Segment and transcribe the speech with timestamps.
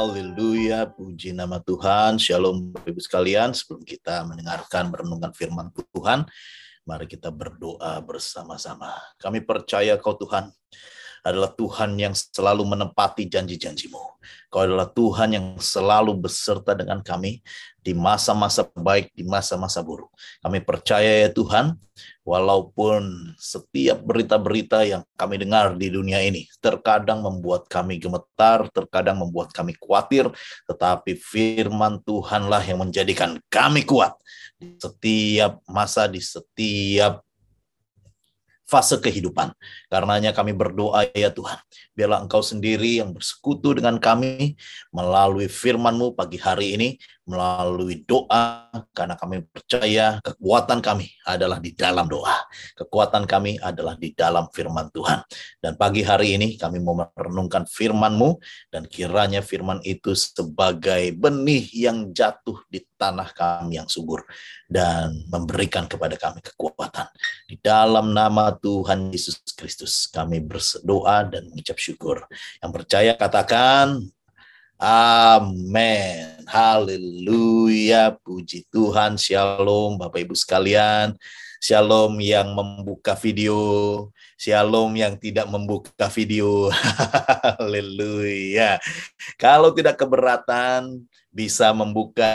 [0.00, 2.16] Haleluya, puji nama Tuhan.
[2.16, 3.52] Shalom Ibu sekalian.
[3.52, 6.24] Sebelum kita mendengarkan merenungkan firman Tuhan,
[6.88, 8.96] mari kita berdoa bersama-sama.
[9.20, 10.48] Kami percaya Kau Tuhan
[11.24, 14.00] adalah Tuhan yang selalu menepati janji-janjimu.
[14.50, 17.38] Kau adalah Tuhan yang selalu beserta dengan kami
[17.80, 20.10] di masa-masa baik, di masa-masa buruk.
[20.42, 21.78] Kami percaya ya Tuhan,
[22.26, 29.54] walaupun setiap berita-berita yang kami dengar di dunia ini terkadang membuat kami gemetar, terkadang membuat
[29.54, 30.28] kami khawatir,
[30.68, 34.18] tetapi firman Tuhanlah yang menjadikan kami kuat
[34.82, 37.24] setiap masa, di setiap
[38.70, 39.50] fase kehidupan.
[39.90, 41.58] Karenanya kami berdoa ya Tuhan,
[41.98, 44.54] biarlah Engkau sendiri yang bersekutu dengan kami
[44.94, 46.88] melalui firman-Mu pagi hari ini,
[47.30, 52.34] melalui doa, karena kami percaya kekuatan kami adalah di dalam doa.
[52.74, 55.22] Kekuatan kami adalah di dalam firman Tuhan.
[55.62, 58.42] Dan pagi hari ini kami mau merenungkan firman-Mu,
[58.74, 64.26] dan kiranya firman itu sebagai benih yang jatuh di tanah kami yang subur,
[64.66, 67.06] dan memberikan kepada kami kekuatan.
[67.46, 72.26] Di dalam nama Tuhan Yesus Kristus, kami berdoa dan mengucap syukur.
[72.58, 74.02] Yang percaya katakan,
[74.80, 76.40] Amin.
[76.48, 78.16] Haleluya.
[78.16, 79.20] Puji Tuhan.
[79.20, 81.20] Shalom Bapak Ibu sekalian.
[81.60, 84.08] Shalom yang membuka video.
[84.40, 86.72] Shalom yang tidak membuka video.
[87.60, 88.80] Haleluya.
[89.36, 92.32] Kalau tidak keberatan bisa membuka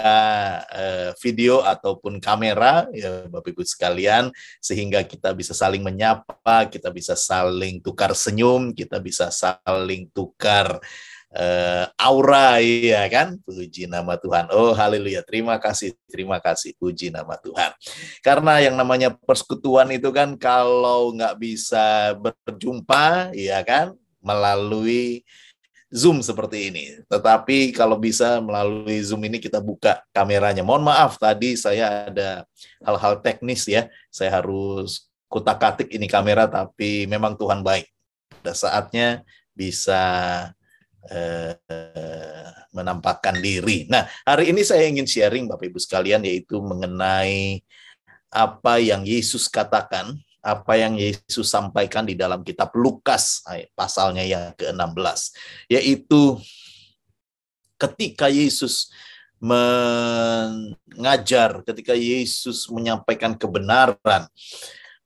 [0.70, 4.30] uh, video ataupun kamera ya Bapak Ibu sekalian
[4.62, 10.78] sehingga kita bisa saling menyapa, kita bisa saling tukar senyum, kita bisa saling tukar
[11.34, 17.40] uh, aura ya kan puji nama Tuhan oh haleluya terima kasih terima kasih puji nama
[17.40, 17.72] Tuhan
[18.22, 25.26] karena yang namanya persekutuan itu kan kalau nggak bisa berjumpa ya kan melalui
[25.96, 26.86] Zoom seperti ini.
[27.08, 30.60] Tetapi kalau bisa melalui Zoom ini kita buka kameranya.
[30.60, 32.44] Mohon maaf tadi saya ada
[32.84, 33.88] hal-hal teknis ya.
[34.12, 37.88] Saya harus kutak-katik ini kamera tapi memang Tuhan baik.
[38.28, 39.24] Pada saatnya
[39.56, 40.04] bisa
[41.06, 41.54] Eh,
[42.74, 43.86] menampakkan diri.
[43.86, 47.62] Nah, hari ini saya ingin sharing Bapak Ibu sekalian yaitu mengenai
[48.34, 53.46] apa yang Yesus katakan, apa yang Yesus sampaikan di dalam kitab Lukas
[53.78, 55.38] pasalnya yang ke-16,
[55.70, 56.42] yaitu
[57.78, 58.90] ketika Yesus
[59.38, 60.42] mengajar,
[61.70, 64.26] ketika Yesus menyampaikan kebenaran,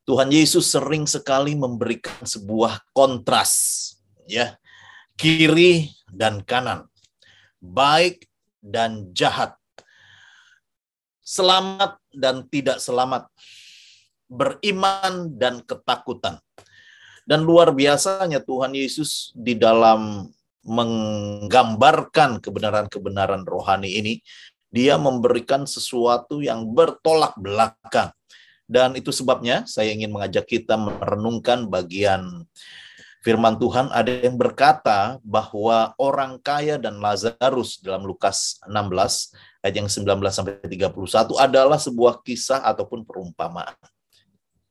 [0.08, 3.94] Tuhan Yesus sering sekali memberikan sebuah kontras,
[4.26, 4.56] ya
[5.20, 6.88] kiri dan kanan,
[7.60, 8.24] baik
[8.64, 9.60] dan jahat,
[11.20, 13.28] selamat dan tidak selamat,
[14.32, 16.40] beriman dan ketakutan.
[17.28, 20.32] Dan luar biasanya Tuhan Yesus di dalam
[20.64, 24.24] menggambarkan kebenaran-kebenaran rohani ini,
[24.72, 28.16] dia memberikan sesuatu yang bertolak belakang.
[28.70, 32.46] Dan itu sebabnya saya ingin mengajak kita merenungkan bagian
[33.20, 39.90] firman Tuhan ada yang berkata bahwa orang kaya dan Lazarus dalam Lukas 16 ayat yang
[39.92, 43.76] 19 sampai 31 adalah sebuah kisah ataupun perumpamaan.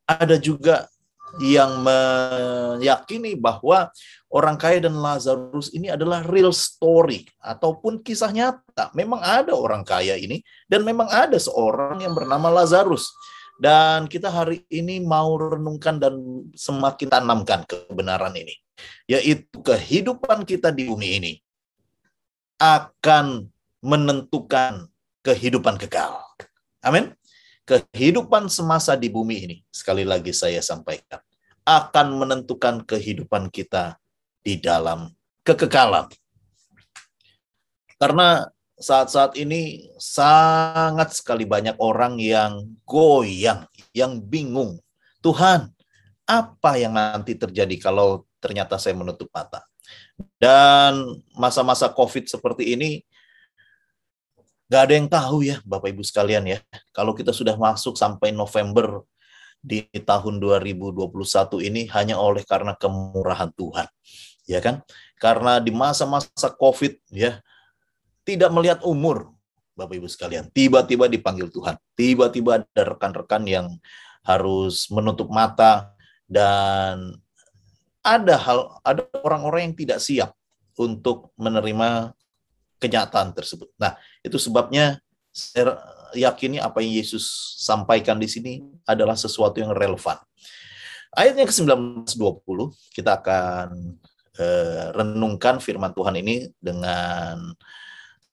[0.09, 0.89] Ada juga
[1.37, 3.93] yang meyakini bahwa
[4.33, 8.89] orang kaya dan Lazarus ini adalah real story ataupun kisah nyata.
[8.97, 13.13] Memang ada orang kaya ini dan memang ada seorang yang bernama Lazarus.
[13.59, 16.15] Dan kita hari ini mau renungkan dan
[16.55, 18.55] semakin tanamkan kebenaran ini.
[19.11, 21.33] Yaitu kehidupan kita di bumi ini
[22.63, 23.51] akan
[23.83, 24.87] menentukan
[25.27, 26.23] kehidupan kekal.
[26.87, 27.15] Amin.
[27.67, 31.21] Kehidupan semasa di bumi ini, sekali lagi saya sampaikan,
[31.67, 33.99] akan menentukan kehidupan kita
[34.41, 35.13] di dalam
[35.45, 36.09] kekekalan.
[37.99, 38.47] Karena
[38.79, 44.79] saat-saat ini sangat sekali banyak orang yang goyang, yang bingung.
[45.19, 45.75] Tuhan,
[46.25, 49.67] apa yang nanti terjadi kalau ternyata saya menutup mata?
[50.39, 53.03] Dan masa-masa COVID seperti ini,
[54.71, 56.59] gak ada yang tahu ya Bapak Ibu sekalian ya.
[56.95, 59.03] Kalau kita sudah masuk sampai November
[59.59, 61.11] di tahun 2021
[61.67, 63.91] ini hanya oleh karena kemurahan Tuhan.
[64.47, 64.87] Ya kan?
[65.19, 67.43] Karena di masa-masa COVID ya,
[68.29, 69.33] tidak melihat umur,
[69.73, 70.53] Bapak Ibu sekalian.
[70.53, 71.81] Tiba-tiba dipanggil Tuhan.
[71.97, 73.67] Tiba-tiba ada rekan-rekan yang
[74.29, 75.97] harus menutup mata
[76.29, 77.17] dan
[78.05, 80.37] ada hal ada orang-orang yang tidak siap
[80.77, 82.13] untuk menerima
[82.77, 83.73] kenyataan tersebut.
[83.81, 85.01] Nah, itu sebabnya
[85.33, 85.81] saya
[86.13, 90.21] yakini apa yang Yesus sampaikan di sini adalah sesuatu yang relevan.
[91.17, 92.45] Ayatnya ke-19 20
[92.93, 93.97] kita akan
[94.37, 97.57] uh, renungkan firman Tuhan ini dengan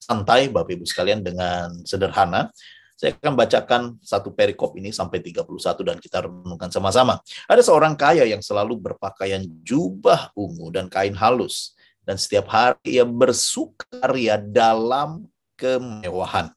[0.06, 2.54] santai Bapak Ibu sekalian dengan sederhana.
[2.96, 5.44] Saya akan bacakan satu perikop ini sampai 31
[5.84, 7.20] dan kita renungkan sama-sama.
[7.44, 11.76] Ada seorang kaya yang selalu berpakaian jubah ungu dan kain halus.
[12.06, 16.54] Dan setiap hari ia bersukaria dalam kemewahan.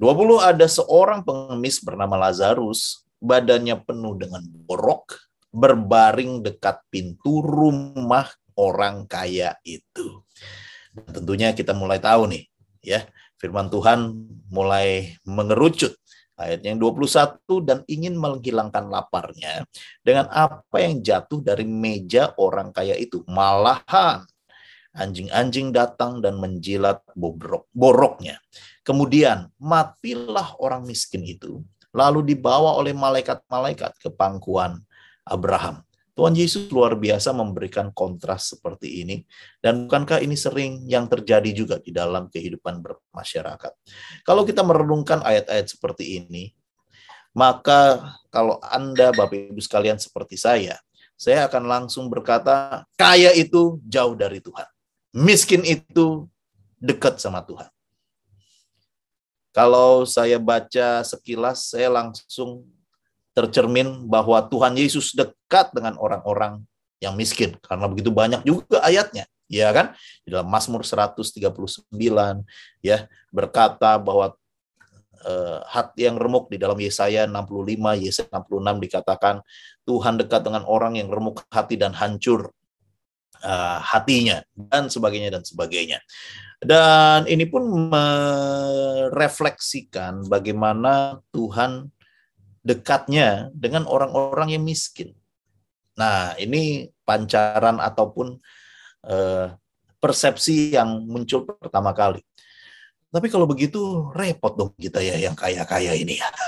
[0.00, 5.20] 20 ada seorang pengemis bernama Lazarus, badannya penuh dengan borok,
[5.52, 8.24] berbaring dekat pintu rumah
[8.56, 10.24] orang kaya itu.
[11.08, 12.44] Tentunya kita mulai tahu nih,
[12.84, 13.06] ya,
[13.40, 14.12] firman Tuhan
[14.52, 15.96] mulai mengerucut
[16.40, 19.64] ayat yang 21 dan ingin menghilangkan laparnya
[20.00, 23.20] dengan apa yang jatuh dari meja orang kaya itu.
[23.28, 24.24] Malahan
[24.96, 28.40] anjing-anjing datang dan menjilat bobrok, boroknya.
[28.82, 31.62] Kemudian matilah orang miskin itu,
[31.94, 34.82] lalu dibawa oleh malaikat-malaikat ke pangkuan
[35.22, 35.84] Abraham.
[36.20, 39.24] Tuhan Yesus luar biasa memberikan kontras seperti ini.
[39.56, 43.72] Dan bukankah ini sering yang terjadi juga di dalam kehidupan bermasyarakat?
[44.28, 46.52] Kalau kita merenungkan ayat-ayat seperti ini,
[47.32, 50.76] maka kalau Anda, Bapak Ibu sekalian seperti saya,
[51.16, 54.68] saya akan langsung berkata, kaya itu jauh dari Tuhan
[55.14, 56.26] miskin itu
[56.78, 57.70] dekat sama Tuhan.
[59.50, 62.62] Kalau saya baca sekilas, saya langsung
[63.36, 66.62] tercermin bahwa Tuhan Yesus dekat dengan orang-orang
[67.00, 67.56] yang miskin.
[67.64, 69.24] Karena begitu banyak juga ayatnya.
[69.50, 69.98] Ya kan?
[70.22, 71.90] Di dalam Mazmur 139
[72.86, 74.38] ya berkata bahwa
[75.26, 79.42] uh, hati yang remuk di dalam Yesaya 65, Yesaya 66 dikatakan
[79.82, 82.54] Tuhan dekat dengan orang yang remuk hati dan hancur
[83.42, 85.98] uh, hatinya dan sebagainya dan sebagainya.
[86.60, 91.88] Dan ini pun merefleksikan bagaimana Tuhan
[92.60, 95.16] dekatnya dengan orang-orang yang miskin.
[95.96, 98.36] Nah, ini pancaran ataupun
[99.08, 99.46] uh,
[100.00, 102.24] persepsi yang muncul pertama kali.
[103.10, 106.30] Tapi kalau begitu repot dong kita ya yang kaya-kaya ini ya.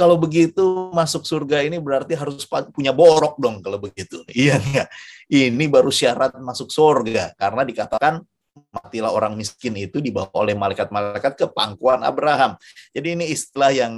[0.00, 4.24] kalau begitu masuk surga ini berarti harus punya borok dong kalau begitu.
[4.32, 4.56] Iya?
[5.28, 8.24] Ini baru syarat masuk surga karena dikatakan
[8.68, 12.56] matilah orang miskin itu dibawa oleh malaikat-malaikat ke pangkuan Abraham.
[12.92, 13.94] Jadi ini istilah yang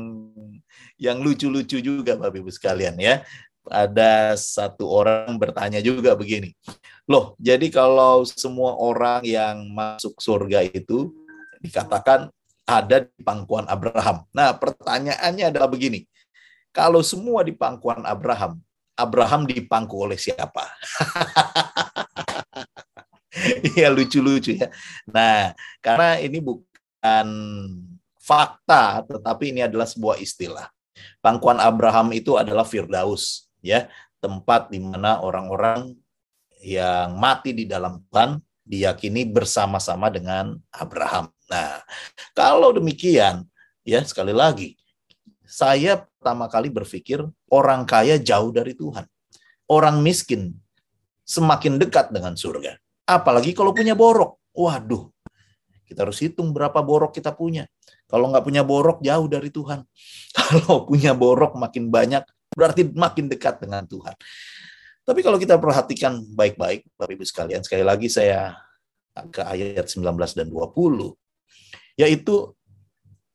[1.01, 3.25] yang lucu-lucu juga Bapak Ibu sekalian ya.
[3.69, 6.57] Ada satu orang bertanya juga begini.
[7.05, 11.13] Loh, jadi kalau semua orang yang masuk surga itu
[11.61, 12.33] dikatakan
[12.65, 14.25] ada di pangkuan Abraham.
[14.33, 16.07] Nah, pertanyaannya adalah begini.
[16.71, 18.63] Kalau semua di pangkuan Abraham,
[18.95, 20.71] Abraham dipangku oleh siapa?
[23.77, 24.69] Iya lucu-lucu ya.
[25.09, 25.53] Nah,
[25.85, 27.29] karena ini bukan
[28.21, 30.69] fakta, tetapi ini adalah sebuah istilah.
[31.25, 33.89] Pangkuan Abraham itu adalah Firdaus, ya,
[34.21, 35.97] tempat di mana orang-orang
[36.61, 41.33] yang mati di dalam Tuhan diyakini bersama-sama dengan Abraham.
[41.49, 41.81] Nah,
[42.37, 43.49] kalau demikian,
[43.83, 44.77] ya sekali lagi,
[45.49, 49.09] saya pertama kali berpikir orang kaya jauh dari Tuhan.
[49.67, 50.55] Orang miskin
[51.27, 52.79] semakin dekat dengan surga.
[53.11, 54.39] Apalagi kalau punya borok.
[54.55, 55.11] Waduh,
[55.87, 57.67] kita harus hitung berapa borok kita punya.
[58.07, 59.83] Kalau nggak punya borok, jauh dari Tuhan.
[60.39, 64.15] Kalau punya borok makin banyak, berarti makin dekat dengan Tuhan.
[65.07, 68.55] Tapi kalau kita perhatikan baik-baik, Bapak Ibu sekalian, sekali lagi saya
[69.31, 70.07] ke ayat 19
[70.39, 71.19] dan 20
[71.99, 72.55] yaitu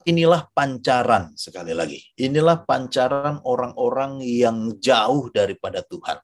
[0.06, 2.02] inilah pancaran sekali lagi.
[2.18, 6.18] Inilah pancaran orang-orang yang jauh daripada Tuhan.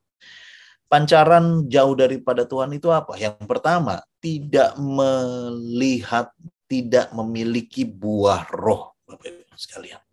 [0.92, 3.16] Pancaran jauh daripada Tuhan itu apa?
[3.16, 6.36] Yang pertama, tidak melihat,
[6.68, 10.04] tidak memiliki buah roh, Bapak Ibu sekalian.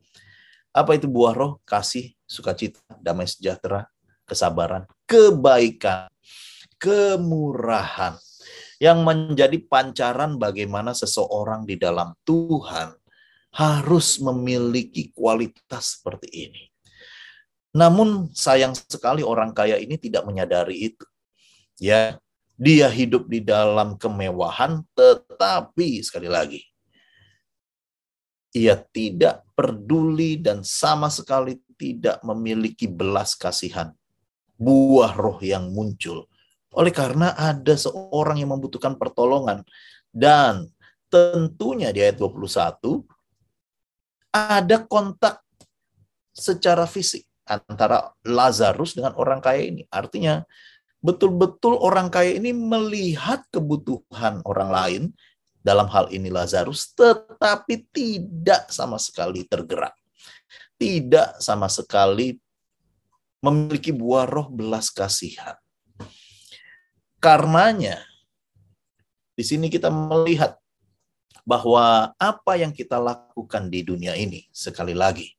[0.71, 1.59] Apa itu buah roh?
[1.67, 3.91] Kasih, sukacita, damai sejahtera,
[4.23, 6.07] kesabaran, kebaikan,
[6.79, 8.15] kemurahan,
[8.79, 12.95] yang menjadi pancaran bagaimana seseorang di dalam Tuhan
[13.51, 16.63] harus memiliki kualitas seperti ini.
[17.79, 21.07] Namun sayang sekali orang kaya ini tidak menyadari itu.
[21.79, 22.19] Ya,
[22.59, 26.59] dia hidup di dalam kemewahan tetapi sekali lagi
[28.51, 33.95] ia tidak peduli dan sama sekali tidak memiliki belas kasihan
[34.59, 36.27] buah roh yang muncul
[36.75, 39.65] oleh karena ada seorang yang membutuhkan pertolongan.
[40.09, 40.69] Dan
[41.09, 43.05] tentunya di ayat 21,
[44.33, 45.41] ada kontak
[46.33, 49.89] secara fisik antara Lazarus dengan orang kaya ini.
[49.89, 50.45] Artinya,
[51.01, 55.03] betul-betul orang kaya ini melihat kebutuhan orang lain,
[55.69, 59.93] dalam hal ini Lazarus, tetapi tidak sama sekali tergerak.
[60.79, 62.39] Tidak sama sekali
[63.43, 65.59] memiliki buah roh belas kasihan.
[67.19, 67.99] Karenanya,
[69.35, 70.55] di sini kita melihat
[71.43, 75.35] bahwa apa yang kita lakukan di dunia ini, sekali lagi,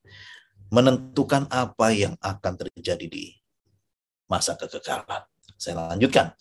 [0.69, 3.33] menentukan apa yang akan terjadi di
[4.29, 5.25] masa kekekalan.
[5.57, 6.33] Saya lanjutkan.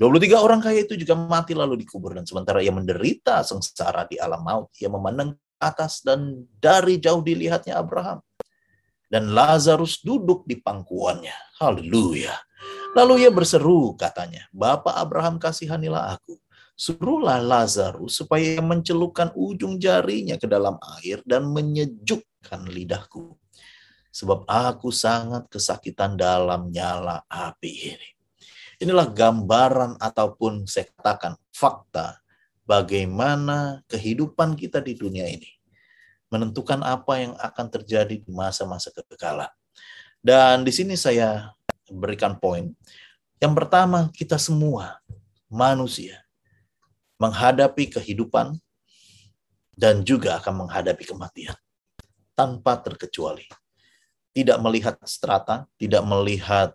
[0.00, 4.40] 23 orang kaya itu juga mati lalu dikubur dan sementara ia menderita sengsara di alam
[4.40, 8.18] maut, ia memandang atas dan dari jauh dilihatnya Abraham.
[9.06, 11.60] Dan Lazarus duduk di pangkuannya.
[11.60, 12.32] Haleluya.
[12.96, 16.40] Lalu ia berseru katanya, Bapak Abraham kasihanilah aku.
[16.72, 23.36] Suruhlah Lazarus supaya mencelupkan ujung jarinya ke dalam air dan menyejukkan lidahku.
[24.12, 28.08] Sebab aku sangat kesakitan dalam nyala api ini.
[28.84, 32.20] Inilah gambaran ataupun saya katakan fakta
[32.68, 35.48] bagaimana kehidupan kita di dunia ini
[36.32, 39.52] menentukan apa yang akan terjadi di masa-masa kekekalan.
[40.20, 41.52] Dan di sini saya
[41.92, 42.72] berikan poin.
[43.36, 45.02] Yang pertama, kita semua
[45.52, 46.24] manusia
[47.20, 48.56] menghadapi kehidupan
[49.76, 51.54] dan juga akan menghadapi kematian
[52.32, 53.44] tanpa terkecuali.
[54.32, 56.72] Tidak melihat strata, tidak melihat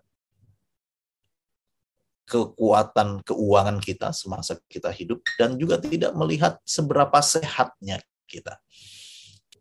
[2.28, 7.98] kekuatan keuangan kita semasa kita hidup dan juga tidak melihat seberapa sehatnya
[8.28, 8.60] kita.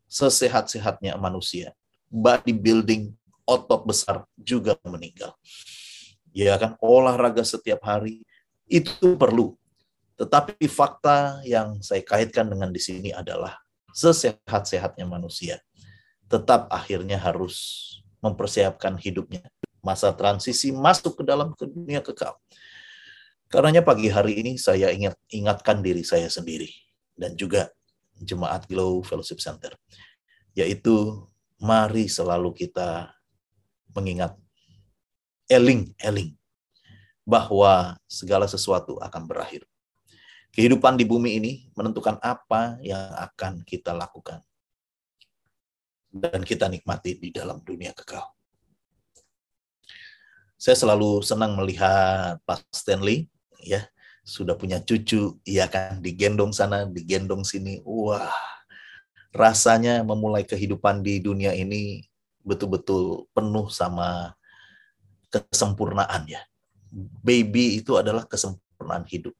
[0.05, 1.71] Sesehat-sehatnya manusia.
[2.11, 3.15] Bodybuilding,
[3.47, 5.35] otot besar juga meninggal.
[6.35, 8.21] Ya kan, olahraga setiap hari
[8.67, 9.55] itu perlu.
[10.19, 13.55] Tetapi fakta yang saya kaitkan dengan di sini adalah
[13.95, 15.63] sesehat-sehatnya manusia
[16.27, 17.87] tetap akhirnya harus
[18.19, 19.47] mempersiapkan hidupnya
[19.79, 22.35] masa transisi masuk ke dalam dunia kekal.
[23.47, 26.67] Karenanya pagi hari ini saya ingat ingatkan diri saya sendiri
[27.15, 27.71] dan juga
[28.19, 29.71] jemaat Glow Fellowship Center,
[30.51, 31.23] yaitu
[31.55, 33.15] mari selalu kita
[33.95, 34.35] mengingat
[35.47, 36.35] eling eling
[37.23, 39.63] bahwa segala sesuatu akan berakhir.
[40.51, 44.43] Kehidupan di bumi ini menentukan apa yang akan kita lakukan
[46.11, 48.23] dan kita nikmati di dalam dunia kekal.
[50.57, 53.29] Saya selalu senang melihat Pak Stanley
[53.61, 53.85] ya
[54.27, 57.79] sudah punya cucu, ia kan digendong sana, digendong sini.
[57.87, 58.27] Wah,
[59.31, 62.03] rasanya memulai kehidupan di dunia ini
[62.43, 64.35] betul-betul penuh sama
[65.31, 66.43] kesempurnaan ya.
[67.23, 69.31] Baby itu adalah kesempurnaan hidup.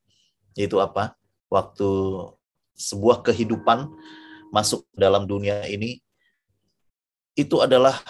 [0.56, 1.20] Yaitu apa?
[1.52, 1.90] Waktu
[2.80, 3.92] sebuah kehidupan
[4.56, 6.00] masuk dalam dunia ini
[7.38, 8.02] itu adalah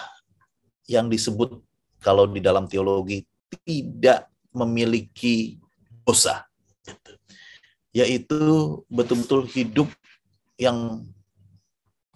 [0.88, 1.60] yang disebut
[2.00, 3.28] kalau di dalam teologi
[3.68, 5.60] tidak memiliki
[6.02, 6.48] dosa.
[6.80, 7.12] Gitu.
[7.92, 8.40] Yaitu
[8.88, 9.88] betul-betul hidup
[10.56, 11.04] yang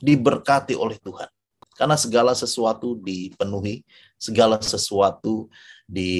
[0.00, 1.28] diberkati oleh Tuhan.
[1.76, 3.84] Karena segala sesuatu dipenuhi,
[4.16, 5.52] segala sesuatu
[5.84, 6.12] di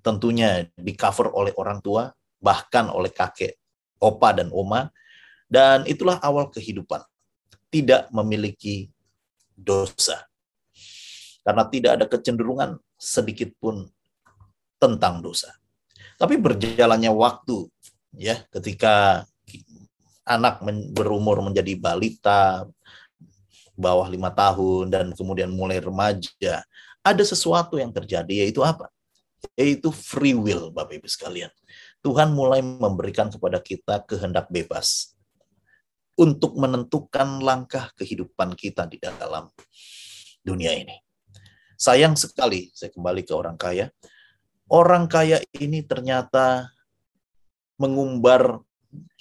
[0.00, 2.08] tentunya di cover oleh orang tua,
[2.40, 3.56] bahkan oleh kakek,
[4.00, 4.88] opa dan oma,
[5.48, 7.04] dan itulah awal kehidupan.
[7.70, 8.90] Tidak memiliki
[9.60, 10.24] dosa.
[11.44, 13.88] Karena tidak ada kecenderungan sedikit pun
[14.80, 15.52] tentang dosa.
[16.20, 17.68] Tapi berjalannya waktu,
[18.16, 19.24] ya, ketika
[20.24, 20.60] anak
[20.92, 22.68] berumur menjadi balita,
[23.72, 26.64] bawah lima tahun, dan kemudian mulai remaja,
[27.00, 28.92] ada sesuatu yang terjadi, yaitu apa?
[29.56, 31.48] Yaitu free will, Bapak Ibu sekalian.
[32.04, 35.16] Tuhan mulai memberikan kepada kita kehendak bebas
[36.20, 39.48] untuk menentukan langkah kehidupan kita di dalam
[40.44, 41.00] dunia ini.
[41.80, 43.88] Sayang sekali, saya kembali ke orang kaya,
[44.68, 46.68] orang kaya ini ternyata
[47.80, 48.60] mengumbar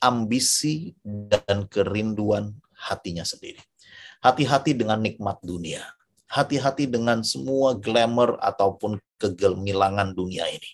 [0.04, 3.64] ambisi dan kerinduan hatinya sendiri.
[4.20, 5.80] Hati-hati dengan nikmat dunia.
[6.28, 10.72] Hati-hati dengan semua glamour ataupun kegemilangan dunia ini.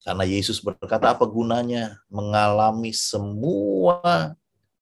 [0.00, 4.32] Karena Yesus berkata, apa gunanya mengalami semua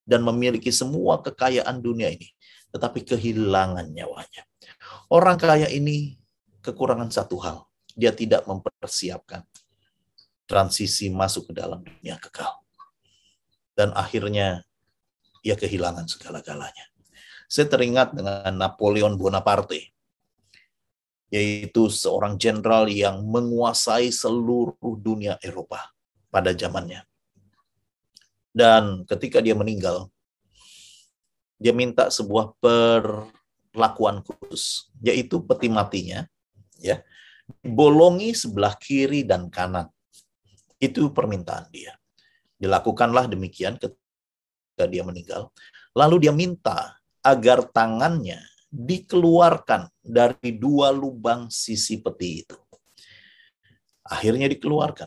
[0.03, 2.29] dan memiliki semua kekayaan dunia ini,
[2.75, 4.43] tetapi kehilangan nyawanya.
[5.13, 6.19] Orang kaya ini
[6.63, 9.47] kekurangan satu hal, dia tidak mempersiapkan
[10.47, 12.61] transisi masuk ke dalam dunia kekal.
[13.73, 14.67] Dan akhirnya
[15.41, 16.93] ia kehilangan segala-galanya.
[17.49, 19.93] Saya teringat dengan Napoleon Bonaparte,
[21.33, 25.93] yaitu seorang jenderal yang menguasai seluruh dunia Eropa
[26.29, 27.05] pada zamannya.
[28.53, 30.13] Dan ketika dia meninggal,
[31.57, 36.29] dia minta sebuah perlakuan khusus, yaitu peti matinya,
[36.77, 37.01] ya,
[37.65, 39.89] bolongi sebelah kiri dan kanan.
[40.77, 41.97] Itu permintaan dia.
[42.61, 45.49] Dilakukanlah demikian ketika dia meninggal.
[45.97, 48.43] Lalu dia minta agar tangannya
[48.73, 52.59] dikeluarkan dari dua lubang sisi peti itu.
[54.03, 55.07] Akhirnya dikeluarkan.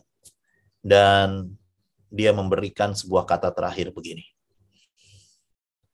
[0.80, 1.50] Dan
[2.16, 4.24] dia memberikan sebuah kata terakhir begini.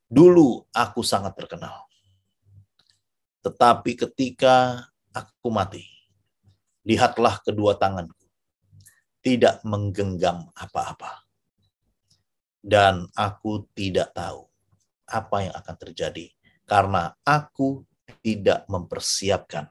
[0.06, 1.90] Dulu aku sangat terkenal.
[3.42, 5.82] Tetapi ketika aku mati,
[6.86, 8.14] lihatlah kedua tanganku.
[9.26, 11.26] Tidak menggenggam apa-apa.
[12.62, 14.46] Dan aku tidak tahu
[15.10, 16.30] apa yang akan terjadi
[16.70, 17.82] karena aku
[18.22, 19.66] tidak mempersiapkan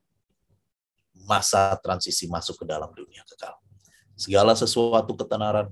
[1.23, 3.55] masa transisi masuk ke dalam dunia kekal.
[4.19, 5.71] Segala sesuatu ketenaran,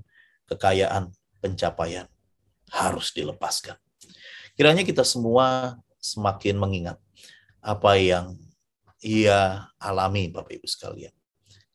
[0.49, 2.09] kekayaan, pencapaian
[2.73, 3.77] harus dilepaskan.
[4.57, 6.97] Kiranya kita semua semakin mengingat
[7.63, 8.35] apa yang
[8.99, 11.13] ia alami Bapak Ibu sekalian.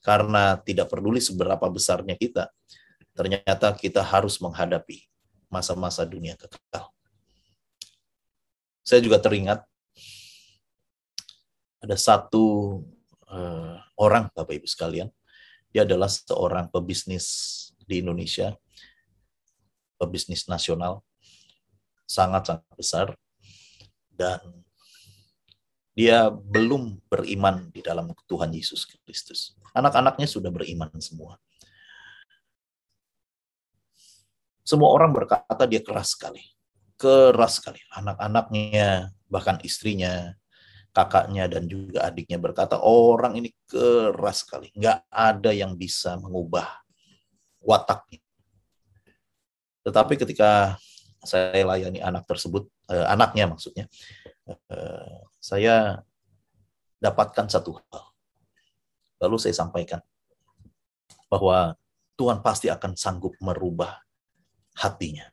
[0.05, 2.53] Karena tidak peduli seberapa besarnya kita,
[3.17, 5.01] ternyata kita harus menghadapi
[5.49, 6.93] masa-masa dunia kekal.
[8.85, 9.65] Saya juga teringat
[11.81, 12.81] ada satu
[13.29, 15.09] uh, orang Bapak Ibu sekalian,
[15.73, 17.25] dia adalah seorang pebisnis
[17.85, 18.57] di Indonesia,
[19.99, 21.03] pebisnis nasional,
[22.05, 23.07] sangat-sangat besar,
[24.11, 24.41] dan
[25.95, 29.55] dia belum beriman di dalam Tuhan Yesus Kristus.
[29.75, 31.39] Anak-anaknya sudah beriman semua.
[34.65, 36.55] Semua orang berkata dia keras sekali
[37.05, 37.85] keras sekali.
[37.93, 40.33] Anak-anaknya, bahkan istrinya,
[40.97, 44.73] kakaknya, dan juga adiknya berkata, orang ini keras sekali.
[44.73, 46.65] Nggak ada yang bisa mengubah
[47.61, 48.24] wataknya.
[49.85, 50.81] Tetapi ketika
[51.25, 53.85] saya layani anak tersebut, eh, anaknya maksudnya,
[54.49, 56.01] eh, saya
[57.01, 58.05] dapatkan satu hal.
[59.21, 60.01] Lalu saya sampaikan
[61.29, 61.77] bahwa
[62.15, 64.01] Tuhan pasti akan sanggup merubah
[64.79, 65.29] hatinya.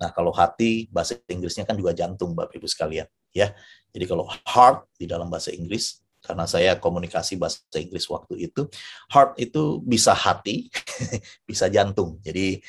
[0.00, 3.04] Nah, kalau hati bahasa Inggrisnya kan juga jantung Bapak Ibu sekalian,
[3.36, 3.52] ya.
[3.92, 8.64] Jadi kalau heart di dalam bahasa Inggris karena saya komunikasi bahasa Inggris waktu itu,
[9.12, 10.72] heart itu bisa hati,
[11.48, 12.16] bisa jantung.
[12.24, 12.64] Jadi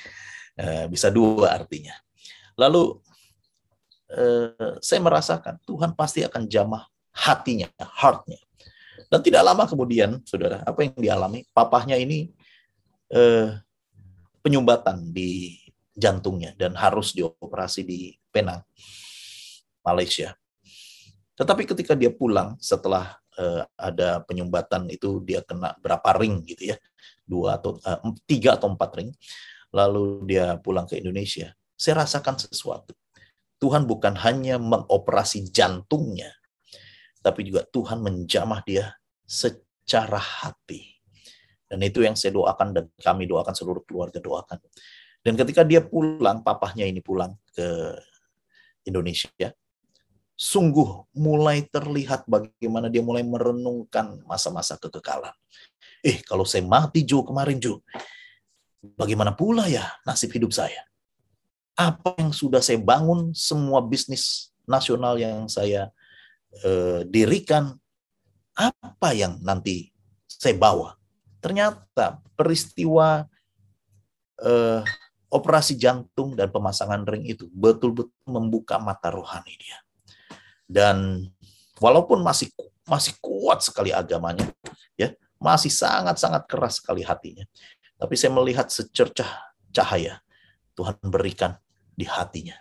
[0.61, 1.97] eh, bisa dua artinya.
[2.53, 3.01] Lalu
[4.13, 8.37] eh, saya merasakan Tuhan pasti akan jamah hatinya, heartnya.
[9.11, 11.43] Dan tidak lama kemudian, saudara, apa yang dialami?
[11.51, 12.29] Papahnya ini
[13.09, 13.49] eh,
[14.39, 15.59] penyumbatan di
[15.91, 18.63] jantungnya dan harus dioperasi di Penang,
[19.83, 20.33] Malaysia.
[21.35, 26.77] Tetapi ketika dia pulang setelah uh, ada penyumbatan itu dia kena berapa ring gitu ya,
[27.27, 29.11] dua atau uh, tiga atau empat ring,
[29.71, 31.55] lalu dia pulang ke Indonesia.
[31.75, 32.93] Saya rasakan sesuatu.
[33.57, 36.33] Tuhan bukan hanya mengoperasi jantungnya,
[37.21, 40.97] tapi juga Tuhan menjamah dia secara hati.
[41.69, 44.59] Dan itu yang saya doakan dan kami doakan seluruh keluarga doakan.
[45.21, 47.93] Dan ketika dia pulang, papahnya ini pulang ke
[48.83, 49.53] Indonesia,
[50.33, 55.31] sungguh mulai terlihat bagaimana dia mulai merenungkan masa-masa kekekalan.
[56.01, 57.85] Eh, kalau saya mati Jo kemarin Jo,
[58.81, 60.81] bagaimana pula ya nasib hidup saya?
[61.77, 65.89] Apa yang sudah saya bangun, semua bisnis nasional yang saya
[66.61, 67.77] eh, dirikan,
[68.57, 69.89] apa yang nanti
[70.27, 70.97] saya bawa?
[71.41, 73.25] Ternyata peristiwa
[74.41, 74.81] eh,
[75.31, 79.79] operasi jantung dan pemasangan ring itu betul-betul membuka mata rohani dia.
[80.67, 81.27] Dan
[81.79, 82.51] walaupun masih
[82.83, 84.51] masih kuat sekali agamanya,
[84.99, 87.47] ya masih sangat-sangat keras sekali hatinya.
[88.01, 89.29] Tapi saya melihat secercah
[89.69, 90.17] cahaya
[90.73, 91.53] Tuhan berikan
[91.93, 92.57] di hatinya.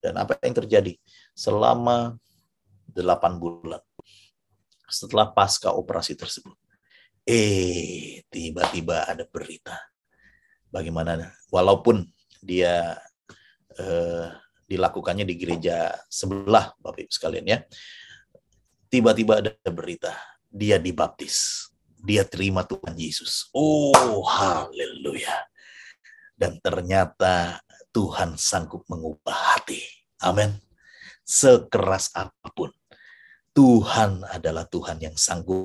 [0.00, 0.96] Dan apa yang terjadi
[1.36, 2.16] selama
[2.88, 3.84] delapan bulan
[4.88, 6.56] setelah pasca operasi tersebut?
[7.24, 9.76] Eh, tiba-tiba ada berita
[10.68, 12.04] bagaimana walaupun
[12.40, 12.96] dia
[13.76, 14.28] eh,
[14.64, 17.58] dilakukannya di gereja sebelah Bapak Ibu sekalian ya.
[18.88, 20.16] Tiba-tiba ada berita
[20.48, 21.68] dia dibaptis.
[22.04, 23.48] Dia terima Tuhan Yesus.
[23.56, 25.48] Oh, haleluya.
[26.36, 27.64] Dan ternyata
[27.96, 29.80] Tuhan sanggup mengubah hati.
[30.20, 30.52] Amin.
[31.24, 32.68] Sekeras apa pun.
[33.56, 35.64] Tuhan adalah Tuhan yang sanggup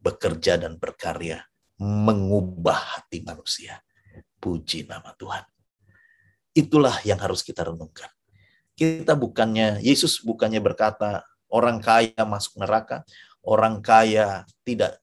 [0.00, 1.44] bekerja dan berkarya
[1.76, 3.84] mengubah hati manusia.
[4.40, 5.44] Puji nama Tuhan.
[6.56, 8.08] Itulah yang harus kita renungkan.
[8.72, 13.04] Kita bukannya, Yesus bukannya berkata, orang kaya masuk neraka,
[13.44, 14.96] orang kaya tidak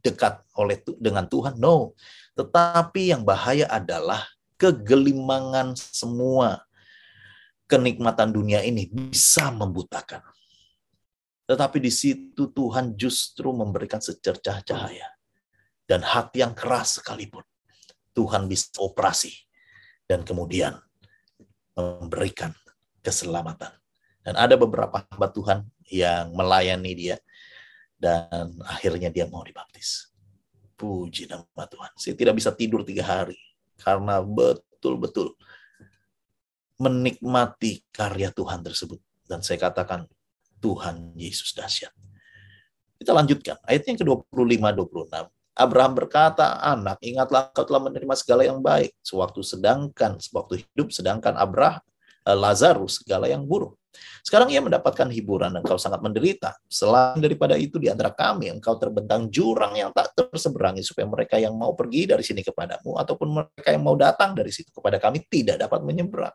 [0.00, 1.56] dekat oleh dengan Tuhan.
[1.60, 1.96] No.
[2.34, 4.24] Tetapi yang bahaya adalah
[4.60, 6.64] kegelimangan semua
[7.70, 10.20] kenikmatan dunia ini bisa membutakan.
[11.46, 15.08] Tetapi di situ Tuhan justru memberikan secercah cahaya.
[15.86, 17.42] Dan hati yang keras sekalipun
[18.14, 19.34] Tuhan bisa operasi
[20.06, 20.78] dan kemudian
[21.74, 22.54] memberikan
[23.02, 23.74] keselamatan
[24.20, 25.58] Dan ada beberapa hamba Tuhan
[25.88, 27.16] yang melayani dia
[28.00, 30.08] dan akhirnya dia mau dibaptis.
[30.74, 31.92] Puji nama Tuhan.
[32.00, 33.36] Saya tidak bisa tidur tiga hari
[33.76, 35.36] karena betul-betul
[36.80, 38.96] menikmati karya Tuhan tersebut.
[39.28, 40.08] Dan saya katakan,
[40.60, 41.92] Tuhan Yesus dahsyat.
[43.00, 43.56] Kita lanjutkan.
[43.64, 45.28] Ayat yang ke-25-26.
[45.56, 48.92] Abraham berkata, anak, ingatlah kau telah menerima segala yang baik.
[49.00, 51.80] Sewaktu sedangkan, sewaktu hidup, sedangkan Abraham,
[52.28, 53.79] eh, Lazarus segala yang buruk.
[54.22, 56.54] Sekarang ia mendapatkan hiburan dan kau sangat menderita.
[56.70, 61.56] Selain daripada itu di antara kami engkau terbentang jurang yang tak terseberangi supaya mereka yang
[61.58, 65.58] mau pergi dari sini kepadamu ataupun mereka yang mau datang dari situ kepada kami tidak
[65.58, 66.34] dapat menyeberang.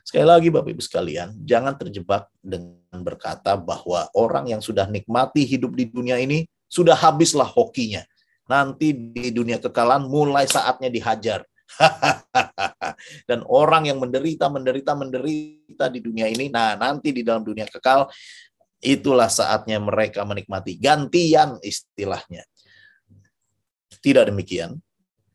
[0.00, 5.76] Sekali lagi Bapak Ibu sekalian, jangan terjebak dengan berkata bahwa orang yang sudah nikmati hidup
[5.76, 8.02] di dunia ini sudah habislah hokinya.
[8.50, 11.46] Nanti di dunia kekalan mulai saatnya dihajar.
[13.28, 18.10] Dan orang yang menderita, menderita, menderita di dunia ini, nah nanti di dalam dunia kekal,
[18.80, 22.44] itulah saatnya mereka menikmati gantian istilahnya.
[24.00, 24.80] Tidak demikian,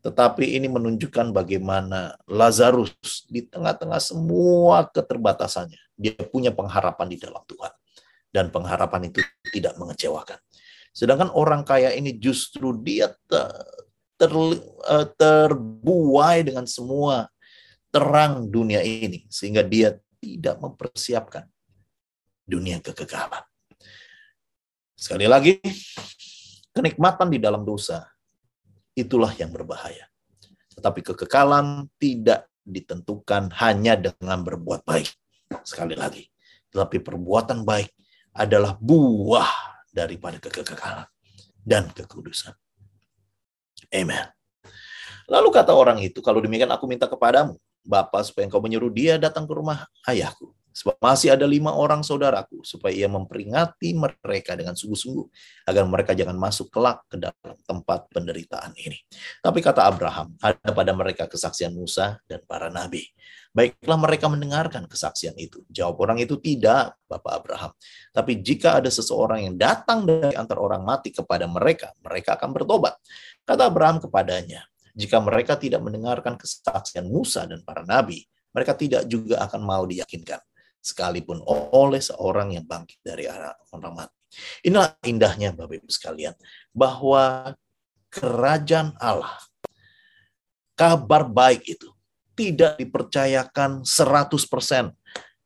[0.06, 7.74] tetapi ini menunjukkan bagaimana Lazarus di tengah-tengah semua keterbatasannya, dia punya pengharapan di dalam Tuhan.
[8.30, 10.38] Dan pengharapan itu tidak mengecewakan.
[10.94, 13.18] Sedangkan orang kaya ini justru dia
[14.16, 17.28] ter, uh, terbuai dengan semua
[17.92, 21.48] terang dunia ini sehingga dia tidak mempersiapkan
[22.44, 23.44] dunia kekekalan.
[24.96, 25.60] Sekali lagi,
[26.72, 28.08] kenikmatan di dalam dosa
[28.96, 30.08] itulah yang berbahaya.
[30.76, 35.08] Tetapi kekekalan tidak ditentukan hanya dengan berbuat baik.
[35.62, 36.26] Sekali lagi,
[36.74, 37.94] tetapi perbuatan baik
[38.36, 39.48] adalah buah
[39.94, 41.08] daripada kekekalan
[41.64, 42.52] dan kekudusan.
[43.96, 44.26] Amen.
[45.32, 49.48] Lalu kata orang itu, kalau demikian aku minta kepadamu, Bapak, supaya engkau menyuruh dia datang
[49.48, 50.52] ke rumah ayahku.
[50.76, 55.24] Sebab masih ada lima orang saudaraku, supaya ia memperingati mereka dengan sungguh-sungguh,
[55.72, 59.00] agar mereka jangan masuk kelak ke dalam tempat penderitaan ini.
[59.40, 63.08] Tapi kata Abraham, ada pada mereka kesaksian Musa dan para nabi.
[63.56, 65.64] Baiklah mereka mendengarkan kesaksian itu.
[65.72, 67.72] Jawab orang itu tidak, Bapak Abraham.
[68.12, 73.00] Tapi jika ada seseorang yang datang dari antar orang mati kepada mereka, mereka akan bertobat.
[73.48, 79.44] Kata Abraham kepadanya, jika mereka tidak mendengarkan kesaksian Musa dan para nabi, mereka tidak juga
[79.44, 80.40] akan mau diyakinkan,
[80.86, 81.42] sekalipun
[81.74, 84.14] oleh seorang yang bangkit dari orang mati.
[84.62, 86.38] Inilah indahnya Bapak Ibu sekalian,
[86.70, 87.58] bahwa
[88.14, 89.34] kerajaan Allah,
[90.78, 91.90] kabar baik itu
[92.38, 94.94] tidak dipercayakan 100%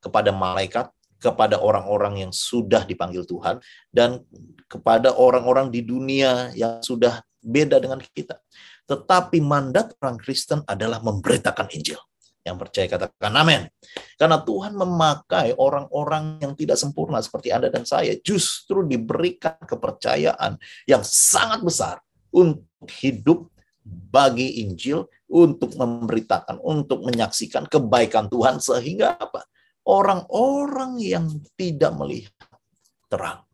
[0.04, 3.62] kepada malaikat, kepada orang-orang yang sudah dipanggil Tuhan,
[3.93, 4.25] dan
[4.67, 8.41] kepada orang-orang di dunia yang sudah beda dengan kita.
[8.89, 12.02] Tetapi mandat orang Kristen adalah memberitakan Injil.
[12.49, 13.69] Yang percaya katakan amin.
[14.17, 20.57] Karena Tuhan memakai orang-orang yang tidak sempurna seperti Anda dan saya justru diberikan kepercayaan
[20.89, 21.95] yang sangat besar
[22.33, 23.53] untuk hidup
[23.85, 29.45] bagi Injil, untuk memberitakan, untuk menyaksikan kebaikan Tuhan sehingga apa?
[29.85, 31.25] Orang-orang yang
[31.57, 32.33] tidak melihat
[33.09, 33.45] terang.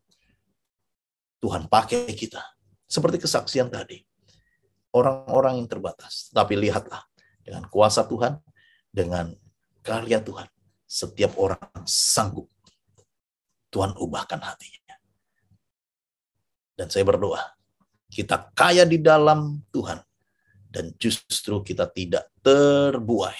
[1.40, 2.40] Tuhan pakai kita
[2.84, 4.00] seperti kesaksian tadi.
[4.92, 6.32] Orang-orang yang terbatas.
[6.32, 7.04] Tapi lihatlah,
[7.44, 8.40] dengan kuasa Tuhan,
[8.96, 9.36] dengan
[9.84, 10.48] karya Tuhan,
[10.88, 12.48] setiap orang sanggup.
[13.68, 14.96] Tuhan ubahkan hatinya.
[16.72, 17.44] Dan saya berdoa,
[18.08, 20.00] kita kaya di dalam Tuhan.
[20.72, 23.36] Dan justru kita tidak terbuai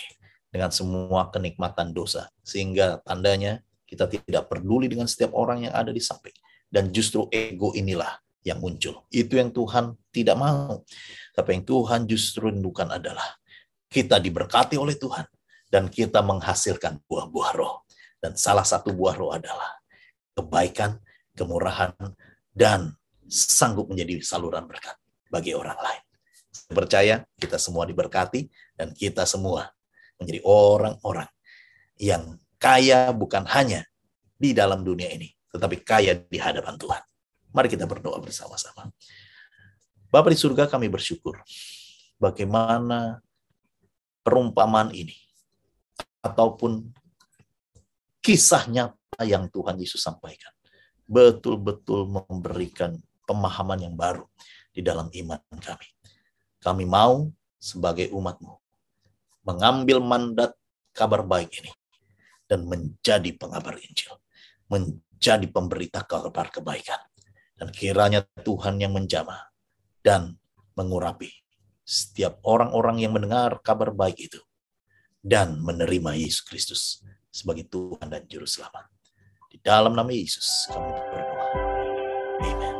[0.53, 2.29] dengan semua kenikmatan dosa.
[2.45, 6.37] Sehingga tandanya kita tidak peduli dengan setiap orang yang ada di samping.
[6.69, 9.05] Dan justru ego inilah yang muncul.
[9.13, 10.81] Itu yang Tuhan tidak mau.
[11.33, 13.37] Tapi yang Tuhan justru rindukan adalah
[13.93, 15.25] kita diberkati oleh Tuhan
[15.71, 17.83] dan kita menghasilkan buah-buah roh.
[18.23, 19.77] Dan salah satu buah roh adalah
[20.33, 20.99] kebaikan,
[21.37, 21.93] kemurahan,
[22.57, 22.97] dan
[23.29, 24.97] sanggup menjadi saluran berkat
[25.29, 26.03] bagi orang lain.
[26.55, 28.49] Saya percaya kita semua diberkati
[28.79, 29.69] dan kita semua
[30.17, 31.29] menjadi orang-orang
[32.01, 33.85] yang kaya bukan hanya
[34.37, 37.03] di dalam dunia ini, tetapi kaya di hadapan Tuhan.
[37.53, 38.89] Mari kita berdoa bersama-sama.
[40.09, 41.37] Bapak di surga kami bersyukur
[42.17, 43.21] bagaimana
[44.25, 45.26] perumpamaan ini
[46.27, 46.91] ataupun
[48.19, 50.51] kisah nyata yang Tuhan Yesus sampaikan
[51.07, 54.27] betul-betul memberikan pemahaman yang baru
[54.75, 55.89] di dalam iman kami.
[56.59, 57.31] Kami mau
[57.63, 58.59] sebagai umatmu
[59.47, 60.51] mengambil mandat
[60.91, 61.71] kabar baik ini
[62.51, 64.19] dan menjadi pengabar Injil,
[64.67, 66.99] menjadi pemberita kabar kebaikan.
[67.57, 69.49] Dan kiranya Tuhan yang menjamah
[70.05, 70.37] dan
[70.77, 71.33] mengurapi
[71.87, 74.37] setiap orang-orang yang mendengar kabar baik itu
[75.27, 76.83] dan menerima Yesus Kristus
[77.35, 78.87] sebagai Tuhan dan Juru Selamat.
[79.67, 81.47] Dalam nama Yesus kami berdoa.
[82.47, 82.76] Amen.